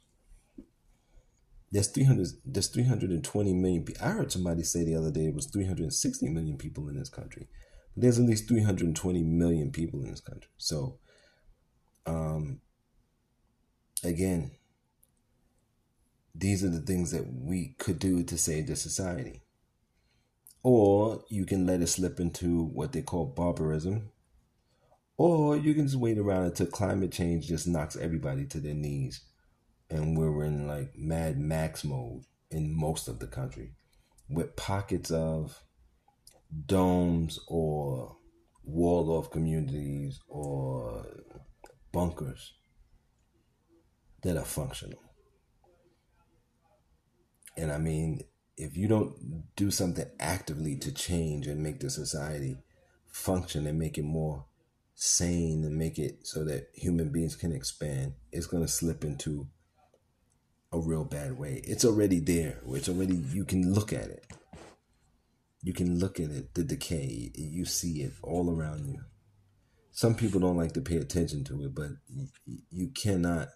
There's 1.72 1.88
300. 1.88 2.26
There's 2.44 2.68
320 2.68 3.52
million. 3.52 3.84
People. 3.84 4.04
I 4.04 4.10
heard 4.10 4.32
somebody 4.32 4.62
say 4.62 4.84
the 4.84 4.96
other 4.96 5.10
day 5.10 5.26
it 5.26 5.34
was 5.34 5.46
360 5.46 6.28
million 6.28 6.56
people 6.56 6.88
in 6.88 6.96
this 6.96 7.08
country. 7.08 7.46
But 7.94 8.02
there's 8.02 8.18
at 8.18 8.26
least 8.26 8.48
320 8.48 9.22
million 9.22 9.70
people 9.70 10.02
in 10.02 10.10
this 10.10 10.20
country. 10.20 10.50
So, 10.56 10.98
um, 12.06 12.60
again, 14.02 14.52
these 16.34 16.64
are 16.64 16.70
the 16.70 16.80
things 16.80 17.12
that 17.12 17.26
we 17.32 17.76
could 17.78 17.98
do 17.98 18.24
to 18.24 18.38
save 18.38 18.66
the 18.66 18.74
society. 18.74 19.42
Or 20.62 21.24
you 21.28 21.46
can 21.46 21.66
let 21.66 21.80
it 21.80 21.88
slip 21.88 22.20
into 22.20 22.64
what 22.64 22.92
they 22.92 23.02
call 23.02 23.26
barbarism. 23.26 24.10
Or 25.16 25.56
you 25.56 25.74
can 25.74 25.86
just 25.86 25.96
wait 25.96 26.18
around 26.18 26.44
until 26.44 26.66
climate 26.66 27.12
change 27.12 27.46
just 27.46 27.66
knocks 27.66 27.96
everybody 27.96 28.46
to 28.46 28.60
their 28.60 28.74
knees 28.74 29.22
and 29.90 30.16
we're 30.16 30.44
in 30.44 30.66
like 30.66 30.96
Mad 30.96 31.38
Max 31.38 31.84
mode 31.84 32.22
in 32.50 32.74
most 32.74 33.08
of 33.08 33.18
the 33.18 33.26
country 33.26 33.72
with 34.28 34.56
pockets 34.56 35.10
of 35.10 35.62
domes 36.66 37.38
or 37.48 38.16
walled 38.64 39.08
off 39.08 39.30
communities 39.30 40.20
or 40.28 41.06
bunkers 41.92 42.54
that 44.22 44.36
are 44.36 44.44
functional. 44.44 45.02
And 47.56 47.72
I 47.72 47.78
mean, 47.78 48.20
if 48.60 48.76
you 48.76 48.88
don't 48.88 49.46
do 49.56 49.70
something 49.70 50.06
actively 50.18 50.76
to 50.76 50.92
change 50.92 51.46
and 51.46 51.62
make 51.62 51.80
the 51.80 51.90
society 51.90 52.56
function 53.06 53.66
and 53.66 53.78
make 53.78 53.98
it 53.98 54.04
more 54.04 54.44
sane 54.94 55.64
and 55.64 55.76
make 55.76 55.98
it 55.98 56.26
so 56.26 56.44
that 56.44 56.68
human 56.74 57.10
beings 57.10 57.34
can 57.34 57.52
expand, 57.52 58.12
it's 58.32 58.46
going 58.46 58.62
to 58.62 58.70
slip 58.70 59.02
into 59.02 59.48
a 60.72 60.78
real 60.78 61.04
bad 61.04 61.38
way. 61.38 61.62
It's 61.64 61.84
already 61.84 62.20
there. 62.20 62.60
It's 62.68 62.88
already 62.88 63.16
you 63.16 63.44
can 63.44 63.72
look 63.72 63.92
at 63.92 64.08
it. 64.08 64.26
You 65.62 65.72
can 65.72 65.98
look 65.98 66.20
at 66.20 66.30
it, 66.30 66.54
the 66.54 66.62
decay. 66.62 67.32
You 67.34 67.64
see 67.64 68.02
it 68.02 68.12
all 68.22 68.50
around 68.50 68.86
you. 68.86 69.00
Some 69.90 70.14
people 70.14 70.40
don't 70.40 70.56
like 70.56 70.72
to 70.74 70.80
pay 70.80 70.96
attention 70.96 71.44
to 71.44 71.64
it, 71.64 71.74
but 71.74 71.90
you 72.70 72.90
cannot 72.94 73.48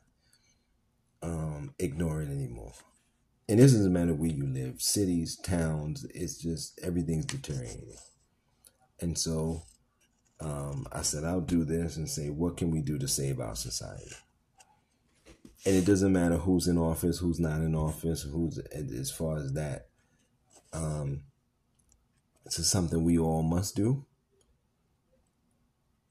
um, 1.23 1.75
ignore 1.79 2.21
it 2.23 2.31
anymore. 2.31 2.73
And 3.49 3.59
this 3.61 3.73
doesn't 3.73 3.93
matter 3.93 4.15
where 4.15 4.31
you 4.31 4.47
live, 4.47 4.81
cities, 4.81 5.37
towns. 5.37 6.07
It's 6.15 6.39
just 6.39 6.81
everything's 6.83 7.27
deteriorating. 7.27 7.97
And 9.01 9.19
so 9.19 9.65
um, 10.41 10.87
I 10.93 11.03
said, 11.03 11.25
I'll 11.25 11.41
do 11.41 11.65
this 11.65 11.97
and 11.97 12.09
say, 12.09 12.31
what 12.31 12.57
can 12.57 12.71
we 12.71 12.81
do 12.81 12.99
to 12.99 13.09
save 13.09 13.41
our 13.41 13.55
society? 13.55 14.15
and 15.67 15.75
it 15.75 15.87
doesn't 15.87 16.13
matter 16.13 16.37
who's 16.37 16.69
in 16.69 16.77
office, 16.77 17.19
who's 17.19 17.41
not 17.41 17.61
in 17.61 17.75
office, 17.75 18.23
who's 18.23 18.59
as 18.59 19.11
far 19.11 19.39
as 19.39 19.53
that. 19.55 19.87
Um, 20.73 21.23
this 22.45 22.59
is 22.59 22.71
something 22.71 23.03
we 23.03 23.19
all 23.19 23.43
must 23.43 23.75
do 23.75 24.05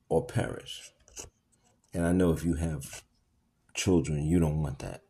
or 0.10 0.26
perish. 0.26 0.91
And 1.93 2.06
I 2.06 2.12
know 2.12 2.32
if 2.32 2.43
you 2.43 2.56
have 2.56 3.04
children, 3.76 4.26
you 4.26 4.39
don't 4.39 4.62
want 4.62 4.80
that. 4.80 5.02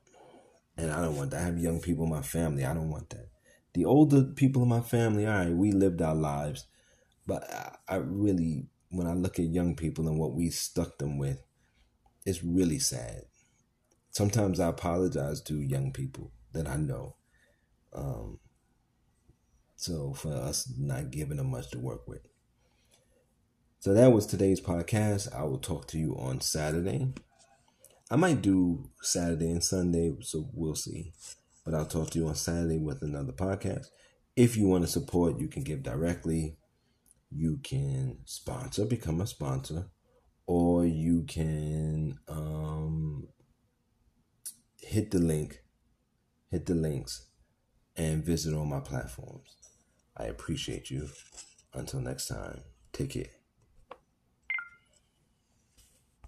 And 0.77 0.91
I 0.91 1.01
don't 1.01 1.15
want 1.15 1.31
that. 1.31 1.41
I 1.41 1.45
have 1.45 1.59
young 1.59 1.81
people 1.81 2.05
in 2.05 2.11
my 2.11 2.21
family. 2.21 2.65
I 2.65 2.73
don't 2.73 2.89
want 2.89 3.09
that. 3.11 3.29
The 3.73 3.85
older 3.85 4.23
people 4.23 4.63
in 4.63 4.69
my 4.69 4.81
family, 4.81 5.25
all 5.25 5.33
right, 5.33 5.51
we 5.51 5.71
lived 5.71 6.01
our 6.01 6.15
lives. 6.15 6.65
But 7.25 7.43
I, 7.51 7.75
I 7.87 7.95
really, 7.97 8.67
when 8.89 9.07
I 9.07 9.13
look 9.13 9.39
at 9.39 9.45
young 9.45 9.75
people 9.75 10.07
and 10.07 10.19
what 10.19 10.33
we 10.33 10.49
stuck 10.49 10.97
them 10.97 11.17
with, 11.17 11.41
it's 12.25 12.43
really 12.43 12.79
sad 12.79 13.23
sometimes 14.13 14.59
I 14.59 14.69
apologize 14.69 15.41
to 15.41 15.59
young 15.59 15.91
people 15.91 16.31
that 16.53 16.67
I 16.67 16.77
know. 16.77 17.15
Um, 17.93 18.39
so 19.75 20.13
for 20.13 20.31
us 20.31 20.71
not 20.77 21.11
giving 21.11 21.37
them 21.37 21.51
much 21.51 21.71
to 21.71 21.79
work 21.79 22.07
with. 22.07 22.21
So 23.79 23.93
that 23.93 24.13
was 24.13 24.25
today's 24.25 24.61
podcast. 24.61 25.35
I 25.35 25.43
will 25.43 25.57
talk 25.57 25.87
to 25.89 25.99
you 25.99 26.15
on 26.17 26.39
Saturday. 26.39 27.13
I 28.13 28.15
might 28.15 28.43
do 28.43 28.91
Saturday 29.01 29.49
and 29.49 29.63
Sunday, 29.63 30.15
so 30.21 30.47
we'll 30.53 30.75
see. 30.75 31.13
But 31.65 31.73
I'll 31.73 31.87
talk 31.87 32.11
to 32.11 32.19
you 32.19 32.27
on 32.27 32.35
Saturday 32.35 32.77
with 32.77 33.01
another 33.01 33.31
podcast. 33.31 33.87
If 34.35 34.55
you 34.55 34.67
want 34.67 34.83
to 34.83 34.87
support, 34.87 35.39
you 35.39 35.47
can 35.47 35.63
give 35.63 35.81
directly. 35.81 36.57
You 37.31 37.57
can 37.63 38.19
sponsor, 38.25 38.85
become 38.85 39.19
a 39.19 39.25
sponsor, 39.25 39.87
or 40.45 40.85
you 40.85 41.23
can 41.23 42.19
um, 42.27 43.29
hit 44.79 45.09
the 45.09 45.17
link, 45.17 45.63
hit 46.51 46.67
the 46.67 46.75
links, 46.75 47.29
and 47.95 48.23
visit 48.23 48.53
all 48.53 48.65
my 48.65 48.79
platforms. 48.79 49.55
I 50.15 50.25
appreciate 50.25 50.91
you. 50.91 51.09
Until 51.73 52.01
next 52.01 52.27
time, 52.27 52.61
take 52.91 53.09
care. 53.09 53.42